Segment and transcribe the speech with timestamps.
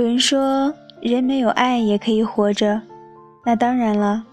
[0.00, 0.72] 有人说，
[1.02, 2.80] 人没有爱也可以活着，
[3.44, 4.24] 那当然了。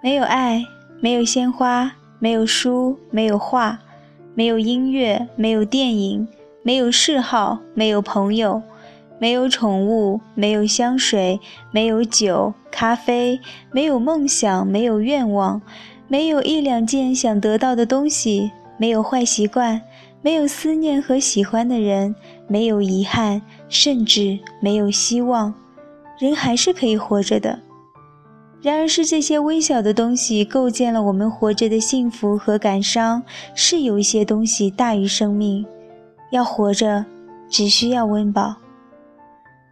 [0.00, 0.64] 没有爱，
[1.00, 1.90] 没有鲜花，
[2.20, 3.80] 没有书，没有画，
[4.36, 6.28] 没有音乐，没有电影，
[6.62, 8.62] 没有嗜好，没有朋友，
[9.18, 11.40] 没有宠物，没有香水，
[11.72, 13.40] 没有酒、咖啡，
[13.72, 15.60] 没有梦想，没有愿望，
[16.06, 19.80] 没有一两件想得到的东西，没有坏习惯，
[20.22, 22.14] 没有思念和喜欢的人，
[22.46, 25.52] 没有遗憾，甚至没有希望，
[26.18, 27.58] 人还是可以活着的。
[28.60, 33.20] 然而，是这些微小的东西构建了我们活着的幸福和感伤。
[33.56, 35.66] 是有一些东西大于生命，
[36.30, 37.04] 要活着，
[37.50, 38.54] 只需要温饱。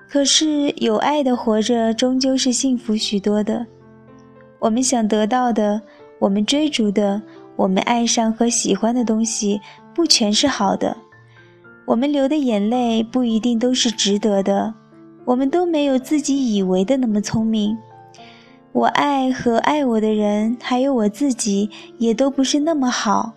[0.08, 3.64] 可是，有爱的活着，终究是幸福许多的。
[4.58, 5.80] 我们想得到的，
[6.18, 7.22] 我们追逐的，
[7.54, 9.60] 我们爱上和喜欢的东西，
[9.94, 10.96] 不全是好的。
[11.86, 14.72] 我们流的眼泪，不一定都是值得的。
[15.24, 17.76] 我们都没有自己以为的那么聪明。
[18.72, 21.68] 我爱和爱我的人，还有我自己，
[21.98, 23.32] 也都不是那么好。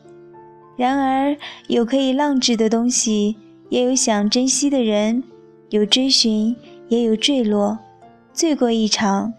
[0.75, 1.35] 然而，
[1.67, 3.35] 有可以浪掷的东西，
[3.69, 5.23] 也有想珍惜的人，
[5.69, 6.55] 有追寻，
[6.87, 7.77] 也有坠落。
[8.31, 9.33] 醉过一场，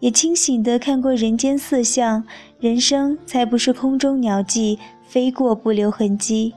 [0.00, 2.24] 也清醒地看过人间色相。
[2.58, 6.54] 人生才不是空中鸟迹，飞过不留痕迹。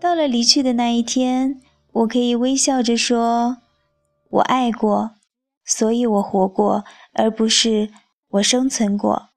[0.00, 1.60] 到了离去的那一天，
[1.92, 3.58] 我可以微笑着说
[4.30, 5.12] ：“我爱过。”
[5.68, 7.90] 所以我活过，而不是
[8.28, 9.30] 我生存过。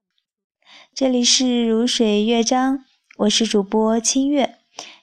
[0.94, 2.86] 这里是如水乐章，
[3.18, 4.58] 我是主播清月。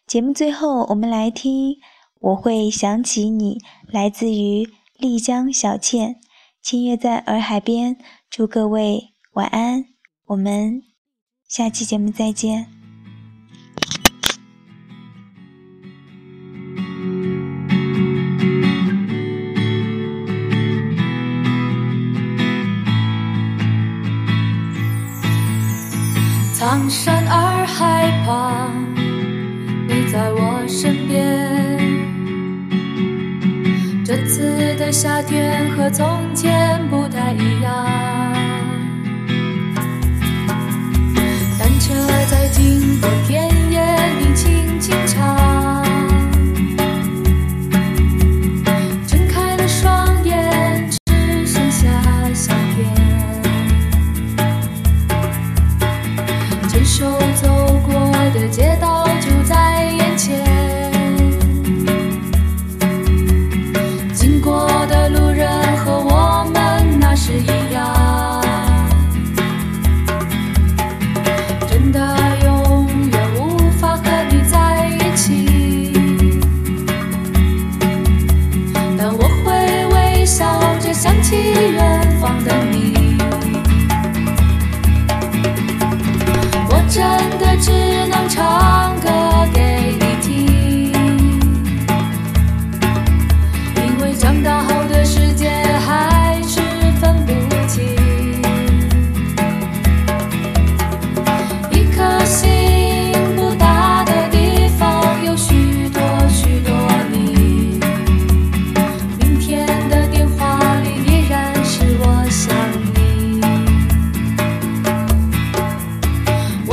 [0.07, 1.73] 节目最后，我们来听
[2.21, 6.21] 《我会想起你》，来自于丽江小倩。
[6.63, 7.97] 清月在洱海边，
[8.31, 9.87] 祝各位晚安。
[10.27, 10.83] 我们
[11.49, 12.76] 下期节目再见。
[26.59, 28.73] 苍山洱海旁，
[29.87, 31.23] 你在我身边。
[34.03, 37.86] 这次的夏天和从前不太一样，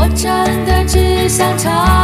[0.04, 2.03] 我真的只想唱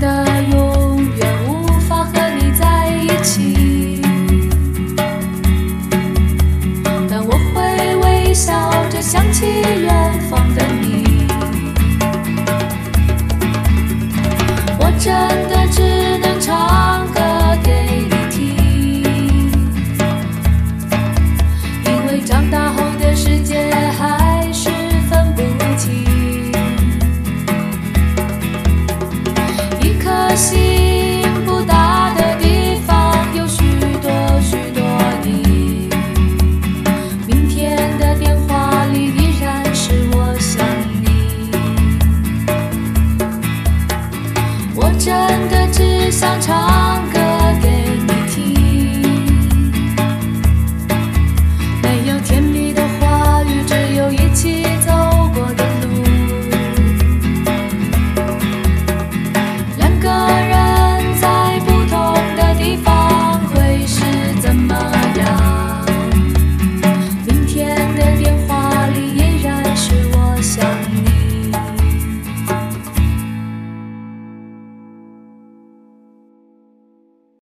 [0.00, 4.00] 的永远无法和你在一起。
[7.08, 9.46] 但我会微笑着想起